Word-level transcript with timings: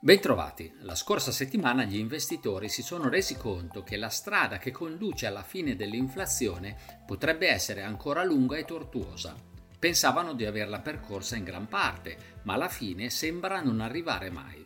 Bentrovati. 0.00 0.72
La 0.82 0.94
scorsa 0.94 1.32
settimana 1.32 1.82
gli 1.82 1.96
investitori 1.96 2.68
si 2.68 2.82
sono 2.82 3.08
resi 3.08 3.36
conto 3.36 3.82
che 3.82 3.96
la 3.96 4.10
strada 4.10 4.56
che 4.58 4.70
conduce 4.70 5.26
alla 5.26 5.42
fine 5.42 5.74
dell'inflazione 5.74 6.76
potrebbe 7.04 7.48
essere 7.48 7.82
ancora 7.82 8.22
lunga 8.22 8.56
e 8.56 8.64
tortuosa. 8.64 9.34
Pensavano 9.76 10.34
di 10.34 10.44
averla 10.44 10.78
percorsa 10.78 11.34
in 11.34 11.42
gran 11.42 11.66
parte, 11.66 12.16
ma 12.44 12.54
alla 12.54 12.68
fine 12.68 13.10
sembra 13.10 13.60
non 13.60 13.80
arrivare 13.80 14.30
mai. 14.30 14.62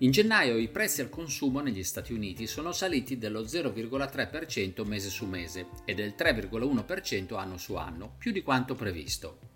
In 0.00 0.10
gennaio 0.10 0.58
i 0.58 0.68
prezzi 0.68 1.00
al 1.00 1.08
consumo 1.08 1.60
negli 1.60 1.82
Stati 1.82 2.12
Uniti 2.12 2.46
sono 2.46 2.72
saliti 2.72 3.16
dello 3.16 3.44
0,3% 3.44 4.86
mese 4.86 5.08
su 5.08 5.24
mese 5.24 5.68
e 5.86 5.94
del 5.94 6.12
3,1% 6.14 7.38
anno 7.38 7.56
su 7.56 7.74
anno, 7.76 8.16
più 8.18 8.32
di 8.32 8.42
quanto 8.42 8.74
previsto. 8.74 9.51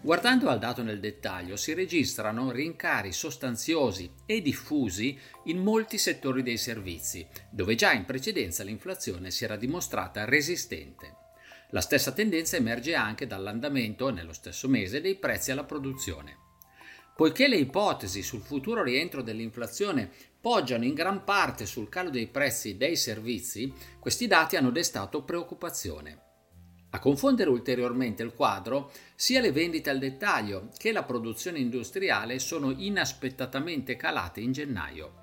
Guardando 0.00 0.48
al 0.50 0.58
dato 0.58 0.82
nel 0.82 1.00
dettaglio 1.00 1.56
si 1.56 1.72
registrano 1.72 2.50
rincari 2.50 3.12
sostanziosi 3.12 4.10
e 4.26 4.42
diffusi 4.42 5.18
in 5.44 5.62
molti 5.62 5.96
settori 5.96 6.42
dei 6.42 6.58
servizi, 6.58 7.26
dove 7.50 7.74
già 7.74 7.92
in 7.92 8.04
precedenza 8.04 8.62
l'inflazione 8.62 9.30
si 9.30 9.44
era 9.44 9.56
dimostrata 9.56 10.24
resistente. 10.24 11.16
La 11.70 11.80
stessa 11.80 12.12
tendenza 12.12 12.56
emerge 12.56 12.94
anche 12.94 13.26
dall'andamento, 13.26 14.10
nello 14.10 14.32
stesso 14.32 14.68
mese, 14.68 15.00
dei 15.00 15.16
prezzi 15.16 15.50
alla 15.50 15.64
produzione. 15.64 16.36
Poiché 17.16 17.48
le 17.48 17.56
ipotesi 17.56 18.22
sul 18.22 18.42
futuro 18.42 18.82
rientro 18.82 19.22
dell'inflazione 19.22 20.10
poggiano 20.40 20.84
in 20.84 20.94
gran 20.94 21.24
parte 21.24 21.64
sul 21.64 21.88
calo 21.88 22.10
dei 22.10 22.26
prezzi 22.26 22.76
dei 22.76 22.96
servizi, 22.96 23.72
questi 23.98 24.26
dati 24.26 24.56
hanno 24.56 24.70
destato 24.70 25.22
preoccupazione. 25.22 26.33
A 26.94 27.00
confondere 27.00 27.50
ulteriormente 27.50 28.22
il 28.22 28.34
quadro, 28.34 28.92
sia 29.16 29.40
le 29.40 29.50
vendite 29.50 29.90
al 29.90 29.98
dettaglio 29.98 30.68
che 30.78 30.92
la 30.92 31.02
produzione 31.02 31.58
industriale 31.58 32.38
sono 32.38 32.70
inaspettatamente 32.70 33.96
calate 33.96 34.40
in 34.40 34.52
gennaio. 34.52 35.22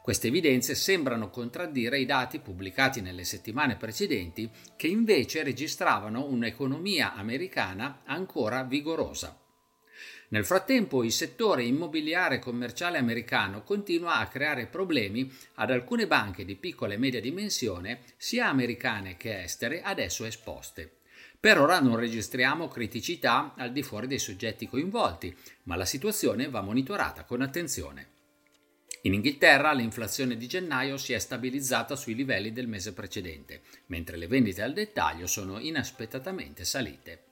Queste 0.00 0.28
evidenze 0.28 0.76
sembrano 0.76 1.28
contraddire 1.28 1.98
i 1.98 2.06
dati 2.06 2.38
pubblicati 2.38 3.00
nelle 3.00 3.24
settimane 3.24 3.74
precedenti 3.74 4.48
che 4.76 4.86
invece 4.86 5.42
registravano 5.42 6.24
un'economia 6.24 7.14
americana 7.14 8.02
ancora 8.04 8.62
vigorosa. 8.62 9.36
Nel 10.28 10.44
frattempo 10.44 11.02
il 11.02 11.10
settore 11.10 11.64
immobiliare 11.64 12.38
commerciale 12.38 12.96
americano 12.96 13.64
continua 13.64 14.18
a 14.18 14.28
creare 14.28 14.66
problemi 14.66 15.28
ad 15.54 15.72
alcune 15.72 16.06
banche 16.06 16.44
di 16.44 16.54
piccola 16.54 16.94
e 16.94 16.98
media 16.98 17.20
dimensione, 17.20 18.02
sia 18.16 18.46
americane 18.46 19.16
che 19.16 19.42
estere, 19.42 19.82
adesso 19.82 20.24
esposte. 20.24 20.97
Per 21.40 21.56
ora 21.56 21.78
non 21.78 21.94
registriamo 21.94 22.66
criticità 22.66 23.54
al 23.56 23.70
di 23.70 23.84
fuori 23.84 24.08
dei 24.08 24.18
soggetti 24.18 24.68
coinvolti, 24.68 25.32
ma 25.64 25.76
la 25.76 25.84
situazione 25.84 26.48
va 26.48 26.62
monitorata 26.62 27.22
con 27.22 27.42
attenzione. 27.42 28.08
In 29.02 29.14
Inghilterra 29.14 29.72
l'inflazione 29.72 30.36
di 30.36 30.48
gennaio 30.48 30.96
si 30.96 31.12
è 31.12 31.18
stabilizzata 31.20 31.94
sui 31.94 32.16
livelli 32.16 32.52
del 32.52 32.66
mese 32.66 32.92
precedente, 32.92 33.62
mentre 33.86 34.16
le 34.16 34.26
vendite 34.26 34.62
al 34.62 34.72
dettaglio 34.72 35.28
sono 35.28 35.60
inaspettatamente 35.60 36.64
salite. 36.64 37.22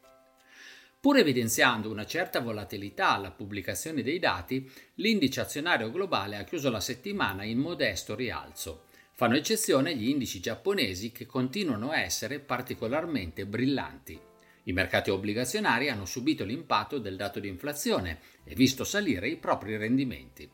Pur 1.00 1.16
evidenziando 1.18 1.90
una 1.90 2.06
certa 2.06 2.38
volatilità 2.38 3.10
alla 3.10 3.32
pubblicazione 3.32 4.04
dei 4.04 4.20
dati, 4.20 4.70
l'indice 4.94 5.40
azionario 5.40 5.90
globale 5.90 6.36
ha 6.36 6.44
chiuso 6.44 6.70
la 6.70 6.80
settimana 6.80 7.42
in 7.42 7.58
modesto 7.58 8.14
rialzo, 8.14 8.85
Fanno 9.18 9.36
eccezione 9.36 9.96
gli 9.96 10.10
indici 10.10 10.40
giapponesi 10.40 11.10
che 11.10 11.24
continuano 11.24 11.88
a 11.88 12.00
essere 12.00 12.38
particolarmente 12.38 13.46
brillanti. 13.46 14.20
I 14.64 14.72
mercati 14.74 15.08
obbligazionari 15.08 15.88
hanno 15.88 16.04
subito 16.04 16.44
l'impatto 16.44 16.98
del 16.98 17.16
dato 17.16 17.40
di 17.40 17.48
inflazione 17.48 18.18
e 18.44 18.54
visto 18.54 18.84
salire 18.84 19.30
i 19.30 19.38
propri 19.38 19.78
rendimenti. 19.78 20.46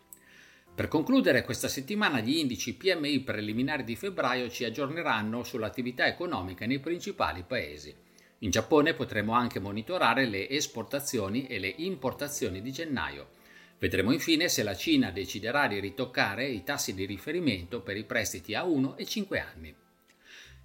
Per 0.73 0.87
concludere, 0.87 1.43
questa 1.43 1.67
settimana 1.67 2.21
gli 2.21 2.37
indici 2.37 2.77
PMI 2.77 3.19
preliminari 3.23 3.83
di 3.83 3.97
febbraio 3.97 4.49
ci 4.49 4.63
aggiorneranno 4.63 5.43
sull'attività 5.43 6.07
economica 6.07 6.65
nei 6.65 6.79
principali 6.79 7.43
paesi. 7.43 7.93
In 8.39 8.51
Giappone 8.51 8.95
potremo 8.95 9.33
anche 9.33 9.59
monitorare 9.59 10.25
le 10.27 10.49
esportazioni 10.49 11.49
e 11.49 11.59
le 11.59 11.75
importazioni 11.79 12.63
di 12.63 12.71
gennaio. 12.71 13.41
Vedremo 13.83 14.13
infine 14.13 14.49
se 14.49 14.63
la 14.63 14.77
Cina 14.77 15.11
deciderà 15.11 15.67
di 15.67 15.81
ritoccare 15.81 16.47
i 16.47 16.63
tassi 16.63 16.95
di 16.95 17.05
riferimento 17.05 17.81
per 17.81 17.97
i 17.97 18.05
prestiti 18.05 18.55
a 18.55 18.63
1 18.63 18.97
e 18.97 19.05
5 19.05 19.41
anni. 19.41 19.75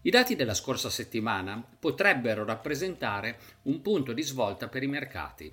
I 0.03 0.09
dati 0.11 0.35
della 0.35 0.53
scorsa 0.53 0.91
settimana 0.91 1.59
potrebbero 1.79 2.45
rappresentare 2.45 3.39
un 3.63 3.81
punto 3.81 4.13
di 4.13 4.21
svolta 4.21 4.67
per 4.67 4.83
i 4.83 4.87
mercati. 4.87 5.51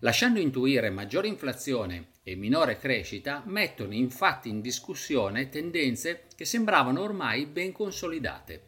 Lasciando 0.00 0.40
intuire 0.40 0.90
maggiore 0.90 1.28
inflazione 1.28 2.14
e 2.24 2.34
minore 2.34 2.78
crescita, 2.78 3.44
mettono 3.46 3.94
infatti 3.94 4.48
in 4.48 4.60
discussione 4.60 5.48
tendenze 5.48 6.24
che 6.34 6.44
sembravano 6.44 7.00
ormai 7.00 7.46
ben 7.46 7.70
consolidate. 7.70 8.62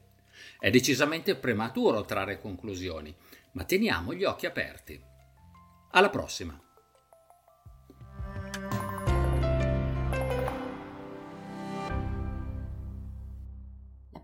È 0.61 0.71
decisamente 0.71 1.35
prematuro 1.35 2.05
trarre 2.05 2.41
conclusioni, 2.41 3.13
ma 3.55 3.65
teniamo 3.65 4.15
gli 4.15 4.23
occhi 4.23 4.47
aperti. 4.47 5.03
Alla 5.91 6.11
prossima! 6.11 6.61